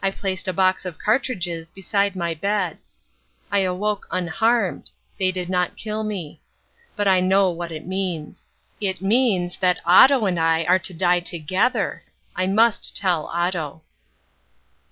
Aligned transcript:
I 0.00 0.12
placed 0.12 0.46
a 0.46 0.52
box 0.52 0.84
of 0.84 0.96
cartridges 1.00 1.72
beside 1.72 2.14
my 2.14 2.34
bed. 2.34 2.78
I 3.50 3.58
awoke 3.62 4.06
unharmed. 4.12 4.92
They 5.18 5.32
did 5.32 5.48
not 5.50 5.76
kill 5.76 6.04
me. 6.04 6.40
But 6.94 7.08
I 7.08 7.18
know 7.18 7.50
what 7.50 7.72
it 7.72 7.84
means. 7.84 8.46
It 8.80 9.02
means 9.02 9.56
that 9.56 9.80
Otto 9.84 10.24
and 10.26 10.38
I 10.38 10.62
are 10.66 10.78
to 10.78 10.94
die 10.94 11.18
together. 11.18 12.04
I 12.36 12.46
must 12.46 12.96
tell 12.96 13.26
Otto. 13.26 13.82